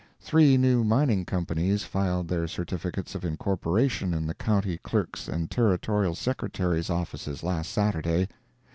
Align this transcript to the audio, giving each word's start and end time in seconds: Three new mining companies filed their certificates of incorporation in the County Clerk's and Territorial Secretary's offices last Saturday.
Three 0.19 0.57
new 0.57 0.83
mining 0.83 1.25
companies 1.25 1.83
filed 1.83 2.27
their 2.27 2.47
certificates 2.47 3.13
of 3.13 3.23
incorporation 3.23 4.15
in 4.15 4.25
the 4.25 4.33
County 4.33 4.79
Clerk's 4.79 5.27
and 5.27 5.51
Territorial 5.51 6.15
Secretary's 6.15 6.89
offices 6.89 7.43
last 7.43 7.71
Saturday. 7.71 8.27